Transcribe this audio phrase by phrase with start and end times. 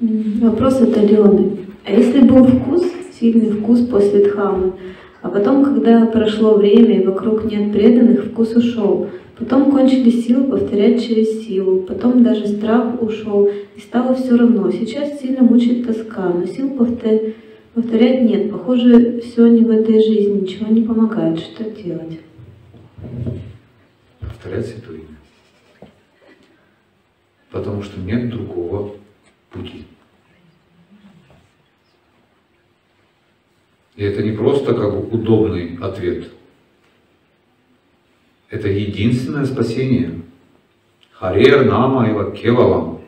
[0.00, 1.56] Вопрос от Алены.
[1.84, 2.84] А если был вкус,
[3.18, 4.74] сильный вкус после дхамы,
[5.22, 11.04] а потом, когда прошло время и вокруг нет преданных, вкус ушел, потом кончились силы повторять
[11.04, 14.70] через силу, потом даже страх ушел, и стало все равно.
[14.70, 17.34] Сейчас сильно мучает тоска, но сил повтор-
[17.74, 18.52] повторять нет.
[18.52, 21.40] Похоже, все не в этой жизни, ничего не помогает.
[21.40, 22.20] Что делать?
[24.20, 25.88] Повторять Святое Имя.
[27.50, 28.92] Потому что нет другого
[29.50, 29.87] пути.
[33.98, 36.30] И это не просто как бы удобный ответ.
[38.48, 40.22] Это единственное спасение.
[41.10, 43.00] Харер нама ива кевалам.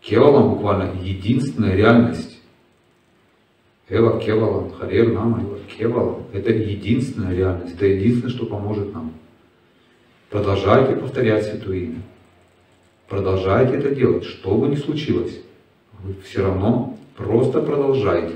[0.00, 2.40] Кевалам буквально единственная реальность.
[3.90, 6.24] Эва кевалам, харер нама ива кевалам.
[6.32, 7.74] Это единственная реальность.
[7.74, 9.12] Это единственное, что поможет нам.
[10.30, 12.02] Продолжайте повторять Святое Имя.
[13.08, 15.38] Продолжайте это делать, что бы ни случилось.
[16.00, 18.34] Вы все равно просто продолжайте.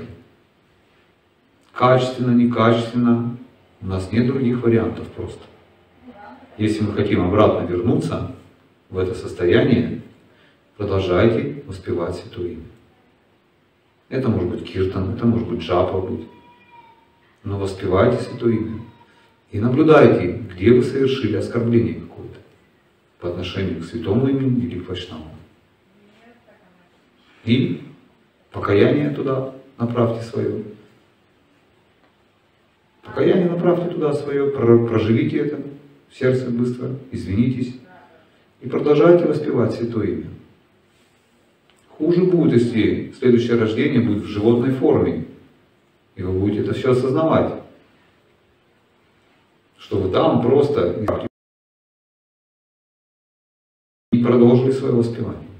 [1.73, 3.37] Качественно, некачественно.
[3.81, 5.41] У нас нет других вариантов просто.
[6.57, 8.35] Если мы хотим обратно вернуться
[8.89, 10.01] в это состояние,
[10.77, 12.65] продолжайте воспевать Святое Имя.
[14.09, 16.27] Это может быть киртан, это может быть джапа быть.
[17.43, 18.81] Но воспевайте Святое Имя.
[19.51, 22.39] И наблюдайте, где вы совершили оскорбление какое-то
[23.19, 25.25] по отношению к святому имени или к вайшнаву.
[27.43, 27.81] И
[28.51, 30.63] покаяние туда направьте свое.
[33.03, 35.61] Покаяние направьте туда свое, про- проживите это
[36.09, 37.75] в сердце быстро, извинитесь
[38.61, 40.29] и продолжайте воспевать Святое Имя.
[41.89, 45.25] Хуже будет, если следующее рождение будет в животной форме,
[46.15, 47.61] и вы будете это все осознавать
[49.91, 51.05] что вы там просто
[54.13, 55.50] не продолжили свое воспевание.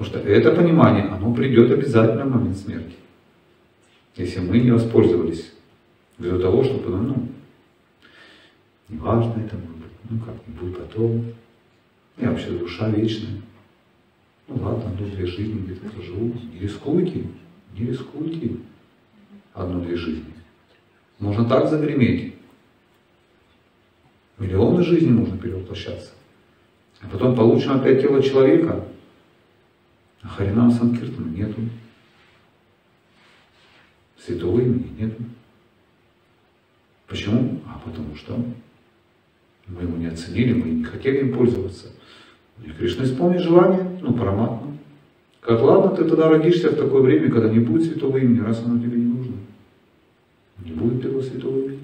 [0.00, 2.94] Потому что это понимание, оно придет обязательно в момент смерти.
[4.16, 5.52] Если мы не воспользовались
[6.16, 7.28] ввиду того, чтобы, ну,
[8.88, 11.24] неважно это может быть, ну, как-нибудь потом.
[12.16, 13.42] Я вообще душа вечная.
[14.48, 16.34] Ну ладно, одну-две жизни где-то проживу.
[16.50, 17.26] Не рискуйте,
[17.78, 18.52] не рискуйте
[19.52, 20.32] одну-две жизни.
[21.18, 22.36] Можно так загреметь,
[24.38, 26.12] Миллионы жизней можно перевоплощаться.
[27.02, 28.86] А потом получим опять тело человека,
[30.22, 31.60] а Харинам Санкиртана нету.
[34.18, 35.22] Святого имени нету.
[37.06, 37.60] Почему?
[37.66, 38.36] А потому что
[39.66, 41.88] мы его не оценили, мы не хотели им пользоваться.
[42.64, 44.76] И Кришна исполнит желание, ну, параматма.
[45.40, 48.78] Как ладно, ты тогда родишься в такое время, когда не будет святого имени, раз оно
[48.78, 49.36] тебе не нужно.
[50.64, 51.80] Не будет этого святого имени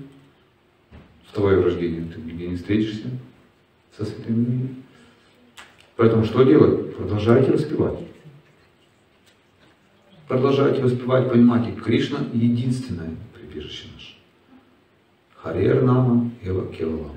[1.26, 3.08] в твое рождение, ты нигде не встретишься
[3.96, 4.82] со святым именем.
[5.96, 6.94] Поэтому что делать?
[6.94, 7.98] Продолжайте воспевать.
[10.28, 14.14] Продолжайте воспевать, понимайте, Кришна единственное прибежище наше.
[15.36, 17.12] Харер Нама Эва Кевалам.